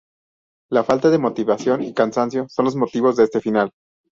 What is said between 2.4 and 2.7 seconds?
son